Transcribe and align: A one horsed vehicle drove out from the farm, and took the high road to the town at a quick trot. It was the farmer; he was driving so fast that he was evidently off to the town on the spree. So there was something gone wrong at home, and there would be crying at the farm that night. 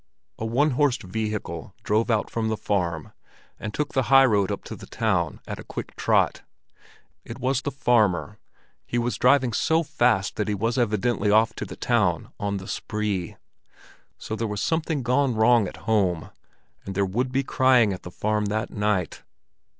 A 0.39 0.45
one 0.47 0.71
horsed 0.71 1.03
vehicle 1.03 1.75
drove 1.83 2.09
out 2.09 2.27
from 2.31 2.47
the 2.47 2.57
farm, 2.57 3.13
and 3.59 3.71
took 3.71 3.93
the 3.93 4.01
high 4.09 4.25
road 4.25 4.51
to 4.65 4.75
the 4.75 4.87
town 4.87 5.41
at 5.45 5.59
a 5.59 5.63
quick 5.63 5.95
trot. 5.95 6.41
It 7.23 7.37
was 7.37 7.61
the 7.61 7.69
farmer; 7.69 8.39
he 8.87 8.97
was 8.97 9.19
driving 9.19 9.53
so 9.53 9.83
fast 9.83 10.37
that 10.37 10.47
he 10.47 10.55
was 10.55 10.79
evidently 10.79 11.29
off 11.29 11.53
to 11.53 11.65
the 11.65 11.75
town 11.77 12.31
on 12.39 12.57
the 12.57 12.67
spree. 12.67 13.35
So 14.17 14.35
there 14.35 14.47
was 14.47 14.59
something 14.63 15.03
gone 15.03 15.35
wrong 15.35 15.67
at 15.67 15.77
home, 15.85 16.31
and 16.83 16.95
there 16.95 17.05
would 17.05 17.31
be 17.31 17.43
crying 17.43 17.93
at 17.93 18.01
the 18.01 18.09
farm 18.09 18.45
that 18.45 18.71
night. 18.71 19.21